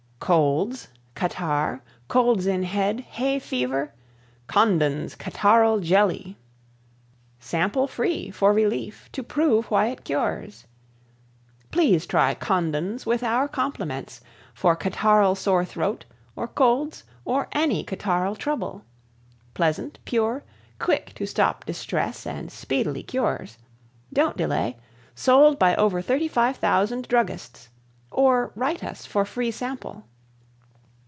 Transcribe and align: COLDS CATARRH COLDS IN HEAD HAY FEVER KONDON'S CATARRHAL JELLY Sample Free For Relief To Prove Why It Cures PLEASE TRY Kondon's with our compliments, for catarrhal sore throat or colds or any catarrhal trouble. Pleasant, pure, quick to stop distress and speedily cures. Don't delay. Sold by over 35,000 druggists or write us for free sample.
COLDS 0.23 0.87
CATARRH 1.15 1.81
COLDS 2.07 2.45
IN 2.45 2.61
HEAD 2.63 2.99
HAY 3.01 3.39
FEVER 3.39 3.91
KONDON'S 4.47 5.15
CATARRHAL 5.15 5.79
JELLY 5.79 6.37
Sample 7.39 7.87
Free 7.87 8.29
For 8.29 8.53
Relief 8.53 9.09
To 9.13 9.23
Prove 9.23 9.65
Why 9.71 9.87
It 9.87 10.03
Cures 10.05 10.67
PLEASE 11.71 12.05
TRY 12.05 12.35
Kondon's 12.35 13.05
with 13.07 13.23
our 13.23 13.47
compliments, 13.47 14.21
for 14.53 14.75
catarrhal 14.75 15.35
sore 15.35 15.65
throat 15.65 16.05
or 16.35 16.47
colds 16.47 17.03
or 17.25 17.47
any 17.51 17.83
catarrhal 17.83 18.37
trouble. 18.37 18.85
Pleasant, 19.55 19.97
pure, 20.05 20.43
quick 20.77 21.15
to 21.15 21.25
stop 21.25 21.65
distress 21.65 22.27
and 22.27 22.51
speedily 22.51 23.01
cures. 23.03 23.57
Don't 24.13 24.37
delay. 24.37 24.77
Sold 25.15 25.57
by 25.59 25.75
over 25.75 25.99
35,000 25.99 27.07
druggists 27.07 27.69
or 28.11 28.51
write 28.55 28.83
us 28.83 29.05
for 29.07 29.25
free 29.25 29.49
sample. 29.51 30.05